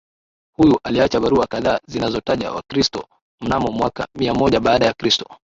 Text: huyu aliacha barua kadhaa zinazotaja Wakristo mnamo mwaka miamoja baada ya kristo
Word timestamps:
huyu 0.55 0.79
aliacha 0.83 1.19
barua 1.19 1.47
kadhaa 1.47 1.79
zinazotaja 1.87 2.51
Wakristo 2.51 3.05
mnamo 3.41 3.71
mwaka 3.71 4.07
miamoja 4.15 4.59
baada 4.59 4.85
ya 4.85 4.93
kristo 4.93 5.25